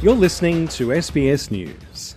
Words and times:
You're 0.00 0.14
listening 0.14 0.68
to 0.68 0.90
SBS 0.90 1.50
News. 1.50 2.14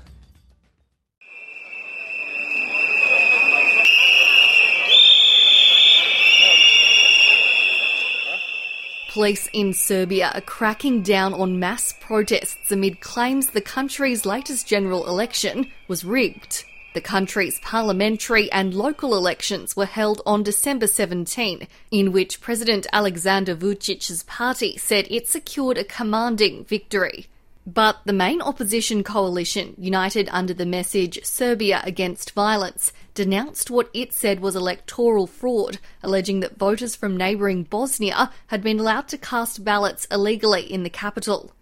Police 9.11 9.49
in 9.51 9.73
Serbia 9.73 10.29
are 10.35 10.41
cracking 10.41 11.01
down 11.01 11.33
on 11.33 11.57
mass 11.57 11.95
protests 11.99 12.71
amid 12.71 12.99
claims 12.99 13.49
the 13.49 13.61
country's 13.61 14.27
latest 14.27 14.67
general 14.67 15.07
election 15.07 15.71
was 15.87 16.05
rigged. 16.05 16.63
The 16.93 17.01
country's 17.01 17.59
parliamentary 17.61 18.51
and 18.51 18.75
local 18.75 19.15
elections 19.15 19.75
were 19.75 19.87
held 19.87 20.21
on 20.27 20.43
December 20.43 20.85
17, 20.85 21.67
in 21.89 22.11
which 22.11 22.41
President 22.41 22.85
Alexander 22.93 23.55
Vucic's 23.55 24.21
party 24.27 24.77
said 24.77 25.07
it 25.09 25.27
secured 25.27 25.79
a 25.79 25.83
commanding 25.83 26.63
victory. 26.63 27.25
But 27.73 28.01
the 28.03 28.11
main 28.11 28.41
opposition 28.41 29.01
coalition, 29.01 29.75
united 29.77 30.27
under 30.33 30.53
the 30.53 30.65
message 30.65 31.23
Serbia 31.23 31.81
Against 31.85 32.31
Violence, 32.31 32.91
denounced 33.13 33.71
what 33.71 33.89
it 33.93 34.11
said 34.11 34.41
was 34.41 34.57
electoral 34.57 35.25
fraud, 35.25 35.79
alleging 36.03 36.41
that 36.41 36.57
voters 36.57 36.97
from 36.97 37.15
neighbouring 37.15 37.63
Bosnia 37.63 38.29
had 38.47 38.61
been 38.61 38.79
allowed 38.79 39.07
to 39.07 39.17
cast 39.17 39.63
ballots 39.63 40.05
illegally 40.11 40.63
in 40.69 40.83
the 40.83 40.89
capital. 40.89 41.53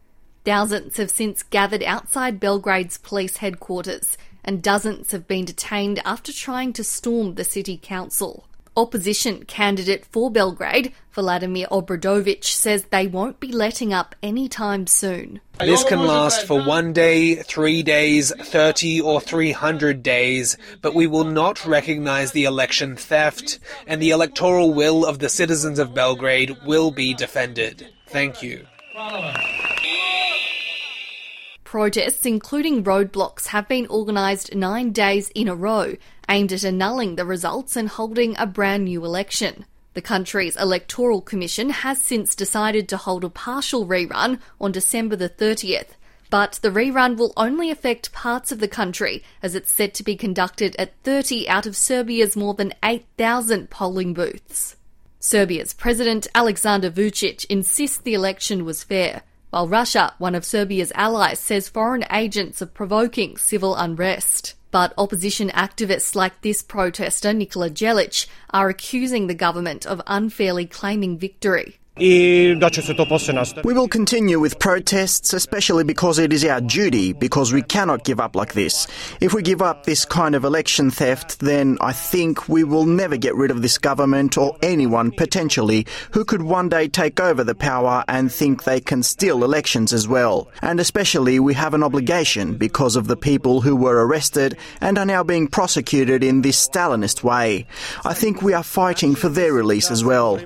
Thousands 0.46 0.98
have 0.98 1.12
since 1.12 1.44
gathered 1.44 1.84
outside 1.84 2.40
Belgrade's 2.40 2.98
police 2.98 3.38
headquarters, 3.38 4.18
and 4.44 4.64
dozens 4.64 5.12
have 5.12 5.28
been 5.28 5.46
detained 5.46 6.02
after 6.04 6.34
trying 6.34 6.74
to 6.74 6.84
storm 6.84 7.36
the 7.36 7.44
city 7.44 7.78
council. 7.80 8.48
Opposition 8.80 9.44
candidate 9.44 10.06
for 10.06 10.32
Belgrade, 10.32 10.94
Vladimir 11.12 11.68
Obradovic, 11.70 12.46
says 12.46 12.86
they 12.86 13.08
won't 13.08 13.42
be 13.42 13.52
letting 13.52 13.92
up 13.92 14.16
anytime 14.24 14.88
soon. 14.88 15.42
This 15.60 15.84
can 15.84 16.00
last 16.00 16.48
for 16.48 16.64
one 16.64 16.94
day, 16.94 17.36
three 17.36 17.84
days, 17.84 18.32
30 18.34 19.02
or 19.02 19.20
300 19.20 20.02
days, 20.02 20.58
but 20.82 20.96
we 20.96 21.08
will 21.08 21.26
not 21.26 21.66
recognize 21.66 22.32
the 22.32 22.46
election 22.46 22.96
theft, 22.96 23.60
and 23.86 24.02
the 24.02 24.12
electoral 24.12 24.74
will 24.74 25.06
of 25.06 25.20
the 25.20 25.28
citizens 25.28 25.78
of 25.78 25.94
Belgrade 25.94 26.56
will 26.66 26.90
be 26.90 27.14
defended. 27.14 27.90
Thank 28.08 28.42
you. 28.42 28.66
Protests, 31.66 32.26
including 32.26 32.84
roadblocks, 32.84 33.48
have 33.48 33.68
been 33.68 33.86
organised 33.88 34.56
nine 34.56 34.92
days 34.92 35.30
in 35.36 35.48
a 35.48 35.54
row, 35.54 35.98
aimed 36.30 36.54
at 36.54 36.64
annulling 36.64 37.16
the 37.16 37.26
results 37.26 37.76
and 37.76 37.90
holding 37.90 38.38
a 38.38 38.46
brand 38.46 38.86
new 38.86 39.04
election. 39.04 39.66
The 39.96 40.02
country's 40.02 40.56
Electoral 40.56 41.22
Commission 41.22 41.72
has 41.72 42.02
since 42.02 42.36
decided 42.36 42.88
to 42.88 42.98
hold 42.98 43.24
a 43.24 43.30
partial 43.30 43.86
rerun 43.86 44.40
on 44.62 44.72
December 44.72 45.16
the 45.16 45.30
30th. 45.30 45.90
But 46.30 46.60
the 46.62 46.70
rerun 46.70 47.18
will 47.18 47.34
only 47.36 47.72
affect 47.72 48.14
parts 48.14 48.52
of 48.52 48.60
the 48.60 48.68
country, 48.68 49.24
as 49.42 49.56
it's 49.56 49.72
set 49.72 49.96
to 49.96 50.04
be 50.04 50.16
conducted 50.16 50.76
at 50.78 50.94
30 51.04 51.50
out 51.50 51.66
of 51.66 51.76
Serbia's 51.76 52.38
more 52.38 52.54
than 52.54 52.74
8,000 52.84 53.72
polling 53.72 54.14
booths. 54.14 54.76
Serbia's 55.20 55.74
President 55.74 56.28
Alexander 56.36 56.92
Vucic 56.92 57.46
insists 57.50 57.98
the 57.98 58.14
election 58.14 58.64
was 58.64 58.84
fair, 58.84 59.24
while 59.50 59.68
Russia, 59.68 60.14
one 60.20 60.36
of 60.36 60.46
Serbia's 60.46 60.92
allies, 60.94 61.40
says 61.40 61.68
foreign 61.68 62.06
agents 62.12 62.62
are 62.62 62.68
provoking 62.68 63.36
civil 63.36 63.76
unrest. 63.76 64.54
But 64.72 64.94
opposition 64.98 65.50
activists 65.50 66.14
like 66.14 66.42
this 66.42 66.62
protester, 66.62 67.34
Nikola 67.34 67.72
Jelic, 67.72 68.28
are 68.52 68.70
accusing 68.70 69.26
the 69.26 69.34
government 69.34 69.86
of 69.86 70.02
unfairly 70.06 70.68
claiming 70.68 71.18
victory. 71.18 71.79
We 73.64 73.74
will 73.74 73.88
continue 73.88 74.40
with 74.40 74.60
protests, 74.60 75.34
especially 75.34 75.84
because 75.84 76.20
it 76.20 76.32
is 76.32 76.46
our 76.46 76.62
duty, 76.62 77.14
because 77.14 77.52
we 77.52 77.62
cannot 77.62 78.04
give 78.04 78.20
up 78.20 78.36
like 78.36 78.54
this. 78.54 78.88
If 79.20 79.34
we 79.34 79.42
give 79.42 79.62
up 79.62 79.84
this 79.84 80.06
kind 80.06 80.36
of 80.36 80.44
election 80.44 80.92
theft, 80.92 81.40
then 81.40 81.78
I 81.82 81.92
think 81.94 82.48
we 82.48 82.64
will 82.64 82.86
never 82.86 83.18
get 83.18 83.36
rid 83.36 83.52
of 83.52 83.62
this 83.62 83.78
government 83.78 84.38
or 84.38 84.58
anyone 84.62 85.12
potentially 85.12 85.86
who 86.12 86.24
could 86.24 86.42
one 86.42 86.70
day 86.70 86.88
take 86.88 87.20
over 87.20 87.44
the 87.44 87.56
power 87.56 88.04
and 88.08 88.32
think 88.32 88.64
they 88.64 88.80
can 88.80 89.04
steal 89.04 89.44
elections 89.44 89.94
as 89.94 90.08
well. 90.08 90.50
And 90.62 90.80
especially 90.80 91.40
we 91.40 91.54
have 91.54 91.74
an 91.74 91.84
obligation 91.84 92.56
because 92.56 92.96
of 92.96 93.08
the 93.08 93.18
people 93.18 93.62
who 93.62 93.76
were 93.76 94.06
arrested 94.06 94.58
and 94.82 94.98
are 94.98 95.06
now 95.06 95.24
being 95.24 95.48
prosecuted 95.48 96.24
in 96.24 96.42
this 96.42 96.68
Stalinist 96.68 97.24
way. 97.24 97.68
I 98.06 98.14
think 98.14 98.42
we 98.42 98.54
are 98.54 98.64
fighting 98.64 99.16
for 99.16 99.30
their 99.30 99.54
release 99.54 99.92
as 99.92 100.04
well. 100.04 100.40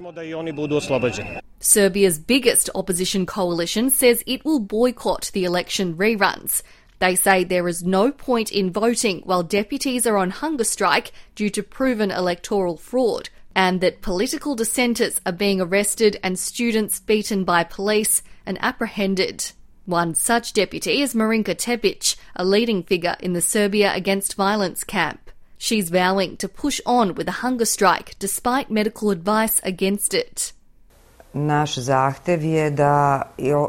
Serbia's 1.60 2.20
biggest 2.20 2.70
opposition 2.76 3.26
coalition 3.26 3.90
says 3.90 4.24
it 4.28 4.44
will 4.44 4.60
boycott 4.60 5.32
the 5.34 5.46
election 5.46 5.96
reruns. 5.96 6.62
They 7.00 7.16
say 7.16 7.44
there 7.44 7.68
is 7.68 7.84
no 7.84 8.12
point 8.12 8.52
in 8.52 8.72
voting 8.72 9.22
while 9.26 9.44
deputies 9.44 10.06
are 10.06 10.18
on 10.18 10.30
hunger 10.30 10.64
strike 10.64 11.12
due 11.36 11.50
to 11.52 11.64
proven 11.64 12.12
electoral 12.12 12.78
fraud, 12.78 13.30
and 13.56 13.82
that 13.82 14.02
political 14.02 14.56
dissenters 14.56 15.22
are 15.26 15.32
being 15.32 15.62
arrested 15.62 16.20
and 16.24 16.38
students 16.40 17.00
beaten 17.00 17.44
by 17.44 17.64
police 17.64 18.24
and 18.46 18.58
apprehended. 18.62 19.52
One 19.86 20.16
such 20.16 20.54
deputy 20.54 21.02
is 21.02 21.14
Marinka 21.14 21.56
Tepic, 21.56 22.16
a 22.36 22.46
leading 22.46 22.84
figure 22.84 23.18
in 23.20 23.34
the 23.34 23.42
Serbia 23.42 23.94
Against 23.94 24.36
Violence 24.36 24.84
camp. 24.84 25.30
She's 25.58 25.90
vowing 25.90 26.38
to 26.38 26.48
push 26.48 26.80
on 26.86 27.16
with 27.16 27.28
a 27.28 27.40
hunger 27.44 27.66
strike 27.66 28.16
despite 28.20 28.72
medical 28.72 29.12
advice 29.12 29.60
against 29.64 30.14
it. 30.14 30.54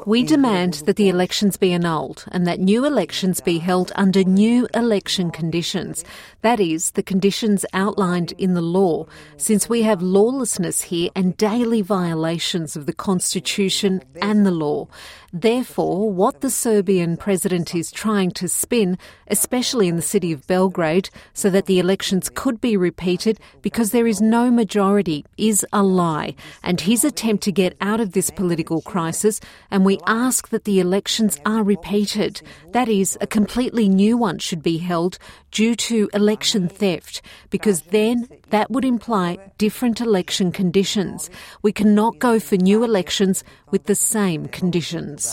We 0.07 0.23
demand 0.23 0.75
that 0.85 0.97
the 0.97 1.09
elections 1.09 1.57
be 1.57 1.73
annulled 1.73 2.25
and 2.31 2.47
that 2.47 2.61
new 2.61 2.85
elections 2.85 3.41
be 3.41 3.59
held 3.59 3.91
under 3.95 4.23
new 4.23 4.69
election 4.75 5.31
conditions. 5.31 6.05
That 6.43 6.61
is, 6.61 6.91
the 6.91 7.03
conditions 7.03 7.65
outlined 7.73 8.33
in 8.37 8.53
the 8.53 8.61
law, 8.61 9.07
since 9.39 9.69
we 9.69 9.83
have 9.83 10.03
lawlessness 10.03 10.83
here 10.83 11.09
and 11.17 11.37
daily 11.39 11.81
violations 11.81 12.77
of 12.77 12.85
the 12.85 12.93
Constitution 12.93 14.03
and 14.21 14.45
the 14.45 14.51
law. 14.51 14.89
Therefore, 15.37 16.13
what 16.13 16.43
the 16.43 16.49
Serbian 16.49 17.17
president 17.17 17.75
is 17.75 17.91
trying 17.91 18.31
to 18.39 18.47
spin, 18.47 18.97
especially 19.27 19.89
in 19.89 19.97
the 19.97 20.01
city 20.01 20.31
of 20.31 20.47
Belgrade, 20.47 21.11
so 21.33 21.51
that 21.51 21.67
the 21.67 21.81
elections 21.81 22.31
could 22.33 22.61
be 22.61 22.77
repeated 22.77 23.41
because 23.61 23.91
there 23.91 24.07
is 24.07 24.21
no 24.21 24.49
majority, 24.49 25.25
is 25.37 25.67
a 25.73 25.83
lie. 25.83 26.37
And 26.63 26.81
his 26.81 27.03
attempt 27.03 27.43
to 27.45 27.51
get 27.51 27.77
out 27.81 27.99
of 27.99 28.13
this 28.13 28.31
political 28.31 28.81
crisis, 28.83 29.41
and 29.73 29.85
we 29.85 29.99
ask 30.07 30.51
that 30.51 30.67
the 30.67 30.79
elections 30.79 31.41
are 31.45 31.65
repeated. 31.65 32.41
That 32.71 32.89
is, 32.89 33.19
a 33.21 33.27
completely 33.27 33.89
new 33.89 34.17
one 34.17 34.39
should 34.39 34.63
be 34.63 34.79
held 34.79 35.19
due 35.51 35.75
to 35.75 36.09
election 36.15 36.69
theft, 36.69 37.23
because 37.51 37.83
then 37.83 38.29
that 38.51 38.71
would 38.71 38.85
imply 38.85 39.39
different 39.59 40.01
election 40.01 40.53
conditions. 40.53 41.29
We 41.61 41.73
cannot 41.73 42.21
go 42.21 42.39
for 42.39 42.57
new 42.57 42.85
elections 42.85 43.43
with 43.73 43.87
the 43.87 43.97
same 43.97 44.47
conditions. 44.47 45.24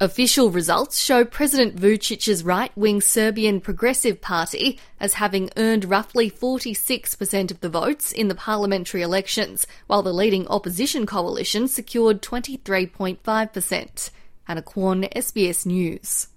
Official 0.00 0.50
results 0.50 1.00
show 1.00 1.24
President 1.24 1.74
Vucic's 1.74 2.44
right 2.44 2.70
wing 2.76 3.00
Serbian 3.00 3.60
Progressive 3.60 4.20
Party 4.20 4.78
as 5.00 5.14
having 5.14 5.50
earned 5.56 5.86
roughly 5.86 6.30
46% 6.30 7.50
of 7.50 7.60
the 7.60 7.68
votes 7.68 8.12
in 8.12 8.28
the 8.28 8.36
parliamentary 8.36 9.02
elections, 9.02 9.66
while 9.88 10.04
the 10.04 10.14
leading 10.14 10.46
opposition 10.46 11.04
coalition 11.04 11.66
secured 11.66 12.22
23.5%. 12.22 14.10
Anna 14.46 14.62
Kwon, 14.62 15.12
SBS 15.12 15.66
News. 15.66 16.28